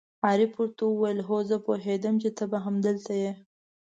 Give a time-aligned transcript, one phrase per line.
[0.25, 3.31] عارف ور ته وویل: هو، زه پوهېدم چې ته به همدلته یې.